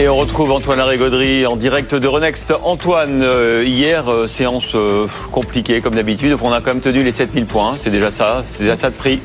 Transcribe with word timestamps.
Et 0.00 0.08
on 0.08 0.16
retrouve 0.16 0.52
Antoine 0.52 0.78
Larigauderie 0.78 1.44
en 1.44 1.56
direct 1.56 1.96
de 1.96 2.06
Renext. 2.06 2.54
Antoine, 2.62 3.20
euh, 3.24 3.64
hier, 3.66 4.08
euh, 4.08 4.28
séance 4.28 4.76
euh, 4.76 5.08
compliquée 5.32 5.80
comme 5.80 5.96
d'habitude. 5.96 6.36
On 6.40 6.52
a 6.52 6.60
quand 6.60 6.72
même 6.72 6.80
tenu 6.80 7.02
les 7.02 7.10
7000 7.10 7.46
points. 7.46 7.74
C'est 7.76 7.90
déjà 7.90 8.12
ça. 8.12 8.44
C'est 8.46 8.62
déjà 8.62 8.76
ça 8.76 8.90
de 8.90 8.94
prix. 8.94 9.20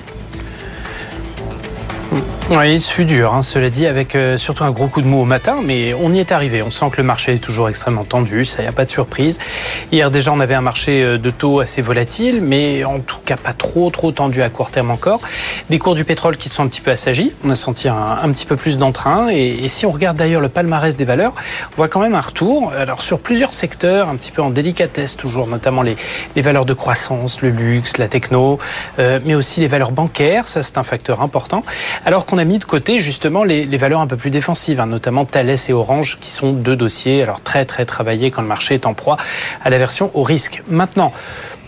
Oui, 2.49 2.79
ce 2.79 2.94
fut 2.94 3.06
dur, 3.06 3.33
hein, 3.33 3.42
cela 3.42 3.69
dit, 3.69 3.88
avec 3.88 4.15
euh, 4.15 4.38
surtout 4.38 4.63
un 4.63 4.69
gros 4.69 4.88
coup 4.88 5.01
de 5.01 5.08
mou 5.08 5.22
au 5.22 5.26
matin, 5.26 5.62
mais 5.63 5.94
on 5.94 6.13
y 6.13 6.19
est 6.19 6.31
arrivé. 6.31 6.62
On 6.62 6.69
sent 6.69 6.86
que 6.92 6.97
le 6.97 7.04
marché 7.04 7.33
est 7.33 7.37
toujours 7.40 7.69
extrêmement 7.69 8.04
tendu, 8.04 8.46
ça 8.46 8.62
n'y 8.62 8.68
a 8.68 8.72
pas 8.72 8.86
de 8.86 8.90
surprise. 8.90 9.40
Hier 9.92 10.12
déjà, 10.12 10.31
on 10.33 10.40
avait 10.40 10.54
un 10.54 10.62
marché 10.62 11.04
euh, 11.04 11.18
de 11.18 11.29
taux 11.31 11.62
assez 11.62 11.81
volatile, 11.81 12.42
mais 12.42 12.83
en 12.83 13.00
tout 13.00 13.18
cas 13.26 13.37
pas 13.37 13.54
trop 13.54 13.90
trop 13.90 14.12
tendu 14.12 14.42
à 14.42 14.50
court 14.50 14.69
terme 14.72 14.92
encore. 14.92 15.22
Des 15.69 15.79
cours 15.79 15.96
du 15.96 16.04
pétrole 16.04 16.38
qui 16.38 16.50
sont 16.50 16.63
un 16.63 16.68
petit 16.68 16.81
peu 16.81 16.91
assagis, 16.91 17.31
on 17.45 17.50
a 17.50 17.55
senti 17.55 17.88
un, 17.88 18.32
petit 18.32 18.46
peu 18.46 18.55
plus 18.55 18.77
d'entrain, 18.77 19.30
et, 19.32 19.63
et, 19.63 19.70
si 19.70 19.85
on 19.85 19.91
regarde 19.91 20.18
d'ailleurs 20.18 20.41
le 20.41 20.49
palmarès 20.49 20.96
des 20.96 21.05
valeurs, 21.05 21.34
on 21.72 21.76
voit 21.77 21.88
quand 21.88 22.02
même 22.02 22.13
un 22.13 22.22
retour. 22.22 22.72
Alors 22.77 23.02
sur 23.02 23.20
plusieurs 23.20 23.54
secteurs, 23.54 24.10
un 24.10 24.16
petit 24.16 24.32
peu 24.32 24.41
en 24.44 24.52
délicatesse 24.52 25.16
toujours, 25.16 25.48
notamment 25.48 25.82
les, 25.82 25.96
les 26.35 26.41
valeurs 26.41 26.66
de 26.66 26.74
croissance, 26.74 27.41
le 27.41 27.49
luxe, 27.49 27.98
la 27.98 28.10
techno, 28.10 28.60
euh, 28.99 29.20
mais 29.26 29.34
aussi 29.34 29.62
les 29.62 29.68
valeurs 29.68 29.91
bancaires, 29.91 30.48
ça 30.48 30.62
c'est 30.62 30.77
un 30.77 30.84
facteur 30.84 31.22
important. 31.22 31.63
Alors 32.06 32.26
qu'on 32.26 32.38
a 32.38 32.44
mis 32.44 32.60
de 32.60 32.64
côté 32.64 33.00
justement 33.00 33.44
les, 33.44 33.66
valeurs 33.78 34.02
un 34.02 34.08
peu 34.08 34.18
plus 34.18 34.30
défensives, 34.30 34.80
hein, 34.80 34.86
notamment 34.86 35.26
Thales 35.26 35.56
et 35.68 35.74
Orange, 35.74 36.18
qui 36.20 36.32
sont 36.32 36.54
deux 36.54 36.76
dossiers 36.76 37.24
alors 37.24 37.42
très 37.42 37.66
très 37.66 37.86
travaillés 37.86 38.32
quand 38.32 38.42
le 38.42 38.48
marché 38.48 38.76
est 38.76 38.86
en 38.86 38.94
proie 38.94 39.18
à 39.64 39.70
la 39.70 39.78
version 39.78 40.12
au 40.14 40.24
risque. 40.24 40.62
Maintenant, 40.68 41.14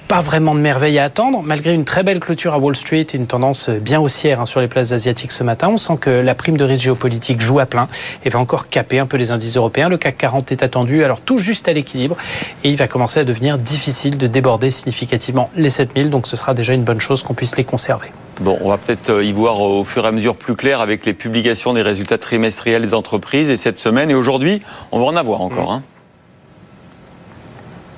pas 0.07 0.21
vraiment 0.21 0.53
de 0.53 0.59
merveille 0.59 0.99
à 0.99 1.03
attendre, 1.05 1.41
malgré 1.43 1.73
une 1.73 1.83
très 1.83 2.03
belle 2.03 2.19
clôture 2.19 2.53
à 2.53 2.59
Wall 2.59 2.75
Street 2.75 3.07
et 3.11 3.17
une 3.17 3.25
tendance 3.25 3.69
bien 3.69 3.99
haussière 3.99 4.39
hein, 4.39 4.45
sur 4.45 4.61
les 4.61 4.67
places 4.67 4.91
asiatiques 4.91 5.31
ce 5.31 5.43
matin. 5.43 5.69
On 5.69 5.77
sent 5.77 5.97
que 5.99 6.09
la 6.09 6.35
prime 6.35 6.57
de 6.57 6.63
risque 6.63 6.83
géopolitique 6.83 7.41
joue 7.41 7.59
à 7.59 7.65
plein 7.65 7.87
et 8.23 8.29
va 8.29 8.39
encore 8.39 8.67
caper 8.67 8.99
un 8.99 9.07
peu 9.07 9.17
les 9.17 9.31
indices 9.31 9.57
européens. 9.57 9.89
Le 9.89 9.97
CAC 9.97 10.17
40 10.17 10.51
est 10.51 10.63
attendu, 10.63 11.03
alors 11.03 11.21
tout 11.21 11.39
juste 11.39 11.67
à 11.67 11.73
l'équilibre, 11.73 12.15
et 12.63 12.69
il 12.69 12.77
va 12.77 12.87
commencer 12.87 13.19
à 13.19 13.23
devenir 13.23 13.57
difficile 13.57 14.17
de 14.17 14.27
déborder 14.27 14.69
significativement 14.69 15.49
les 15.55 15.69
7000, 15.69 16.09
donc 16.09 16.27
ce 16.27 16.37
sera 16.37 16.53
déjà 16.53 16.73
une 16.73 16.83
bonne 16.83 17.01
chose 17.01 17.23
qu'on 17.23 17.33
puisse 17.33 17.57
les 17.57 17.63
conserver. 17.63 18.11
Bon, 18.41 18.57
on 18.61 18.69
va 18.69 18.77
peut-être 18.77 19.23
y 19.23 19.31
voir 19.31 19.61
au 19.61 19.83
fur 19.85 20.03
et 20.03 20.07
à 20.07 20.11
mesure 20.11 20.35
plus 20.35 20.55
clair 20.55 20.81
avec 20.81 21.05
les 21.05 21.13
publications 21.13 21.73
des 21.73 21.81
résultats 21.81 22.17
trimestriels 22.17 22.81
des 22.81 22.93
entreprises 22.93 23.49
et 23.49 23.57
cette 23.57 23.79
semaine. 23.79 24.11
Et 24.11 24.15
aujourd'hui, 24.15 24.61
on 24.91 24.99
va 24.99 25.05
en 25.05 25.15
avoir 25.15 25.41
encore. 25.41 25.71
Mmh. 25.71 25.75
Hein. 25.75 25.83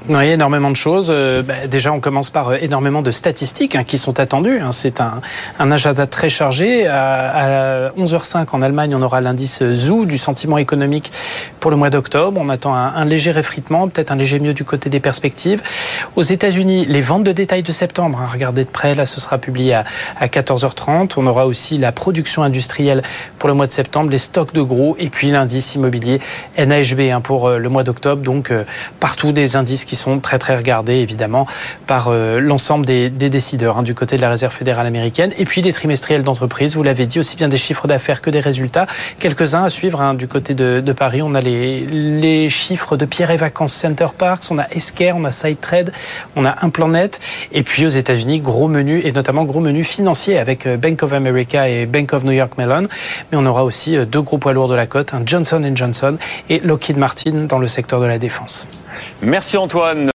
Oui, 0.10 0.30
énormément 0.30 0.72
de 0.72 0.76
choses. 0.76 1.10
Euh, 1.10 1.42
bah, 1.44 1.68
déjà, 1.70 1.92
on 1.92 2.00
commence 2.00 2.30
par 2.30 2.50
euh, 2.50 2.58
énormément 2.62 3.02
de 3.02 3.12
statistiques 3.12 3.76
hein, 3.76 3.84
qui 3.84 3.98
sont 3.98 4.22
attendues. 4.22 4.62
Hein. 4.62 4.72
C'est 4.72 5.02
un, 5.02 5.20
un, 5.60 5.70
agenda 5.70 6.08
très 6.08 6.30
chargé. 6.30 6.88
À, 6.88 7.88
à 7.88 7.90
11h05 7.90 8.46
en 8.54 8.62
Allemagne, 8.62 8.96
on 8.96 9.02
aura 9.02 9.20
l'indice 9.20 9.62
ZOO 9.74 10.06
du 10.06 10.18
sentiment 10.18 10.58
économique 10.58 11.12
pour 11.60 11.72
le 11.72 11.78
mois 11.78 11.90
d'octobre. 11.90 12.40
On 12.42 12.48
attend 12.48 12.74
un, 12.74 12.94
un 12.96 13.04
léger 13.04 13.38
effritement, 13.38 13.90
peut-être 13.90 14.12
un 14.12 14.16
léger 14.16 14.40
mieux 14.40 14.54
du 14.54 14.64
côté 14.64 14.90
des 14.90 15.02
perspectives. 15.02 15.62
Aux 16.16 16.24
États-Unis, 16.24 16.86
les 16.86 17.02
ventes 17.02 17.24
de 17.24 17.34
détail 17.34 17.62
de 17.62 17.72
septembre, 17.74 18.20
hein, 18.22 18.30
regardez 18.32 18.64
de 18.64 18.70
près, 18.70 18.96
là, 18.96 19.06
ce 19.06 19.20
sera 19.20 19.38
publié 19.38 19.74
à, 19.74 19.84
à 20.22 20.28
14h30. 20.28 21.14
On 21.18 21.28
aura 21.28 21.48
aussi 21.48 21.78
la 21.78 21.92
production 21.92 22.44
industrielle 22.44 23.04
pour 23.40 23.50
le 23.50 23.56
mois 23.56 23.68
de 23.68 23.74
septembre, 23.74 24.10
les 24.10 24.18
stocks 24.18 24.54
de 24.54 24.62
gros, 24.62 24.96
et 25.00 25.10
puis 25.10 25.32
l'indice 25.32 25.76
immobilier 25.76 26.22
NAHB 26.58 27.12
hein, 27.12 27.20
pour 27.20 27.48
euh, 27.50 27.58
le 27.58 27.68
mois 27.68 27.84
d'octobre. 27.84 28.22
Donc, 28.22 28.52
euh, 28.52 28.64
partout 29.02 29.34
des 29.34 29.58
indices 29.58 29.84
qui 29.84 29.97
sont 29.98 30.20
très 30.20 30.40
très 30.40 30.56
regardés 30.56 30.96
évidemment 30.96 31.48
par 31.86 32.08
euh, 32.08 32.40
l'ensemble 32.40 32.86
des, 32.86 33.10
décideurs 33.10 33.78
hein, 33.78 33.84
du 33.84 33.94
côté 33.94 34.16
de 34.16 34.22
la 34.22 34.30
Réserve 34.30 34.54
fédérale 34.54 34.88
américaine 34.88 35.34
et 35.38 35.46
puis 35.46 35.62
des 35.62 35.74
trimestriels 35.74 36.24
d'entreprise, 36.24 36.76
vous 36.76 36.84
l'avez 36.84 37.06
dit, 37.06 37.20
aussi 37.20 37.36
bien 37.36 37.48
des 37.48 37.58
chiffres 37.58 37.88
d'affaires 37.88 38.22
que 38.22 38.30
des 38.30 38.40
résultats. 38.40 38.88
Quelques-uns 39.20 39.64
à 39.64 39.70
suivre 39.70 40.02
hein, 40.02 40.14
du 40.14 40.28
côté 40.28 40.54
de, 40.54 40.94
Paris. 40.94 41.22
On 41.22 41.36
a 41.36 41.42
les, 41.42 42.50
chiffres 42.50 42.98
de 42.98 43.06
Pierre 43.06 43.32
et 43.32 43.38
Vacances 43.38 43.74
Center 43.74 44.08
Parks, 44.18 44.44
on 44.50 44.58
a 44.58 44.68
Esker, 44.72 45.14
on 45.16 45.26
a 45.26 45.32
SideTrade, 45.32 45.92
on 46.36 46.46
a 46.46 46.56
Implanet 46.62 47.20
et 47.52 47.64
puis 47.64 47.86
aux 47.86 47.90
États-Unis, 47.90 48.40
gros 48.40 48.68
menu 48.68 49.02
et 49.04 49.12
notamment 49.12 49.44
gros 49.44 49.60
menu 49.60 49.84
financier 49.84 50.38
avec 50.38 50.66
euh, 50.66 50.78
Bank 50.78 51.04
of 51.04 51.14
America 51.14 51.68
et 51.68 51.86
Bank 51.86 52.14
of 52.14 52.24
New 52.24 52.32
York 52.32 52.54
Mellon. 52.58 52.88
Mais 53.32 53.38
on 53.38 53.46
aura 53.46 53.64
aussi 53.64 53.98
euh, 53.98 54.06
deux 54.06 54.22
gros 54.22 54.38
poids 54.38 54.54
lourds 54.54 54.70
de 54.70 54.76
la 54.76 54.86
côte, 54.86 55.14
un 55.14 55.22
Johnson 55.26 55.62
Johnson 55.76 56.18
et 56.50 56.60
Lockheed 56.60 56.98
Martin 56.98 57.46
dans 57.48 57.60
le 57.60 57.68
secteur 57.68 58.00
de 58.00 58.06
la 58.06 58.18
défense. 58.18 58.68
Merci 59.22 59.58
Antoine. 59.58 60.06